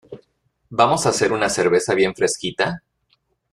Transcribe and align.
¿Vamos 0.71 1.05
a 1.05 1.09
hacer 1.09 1.31
una 1.31 1.47
cerveza 1.47 1.93
bien 1.93 2.15
fresquita? 2.15 2.81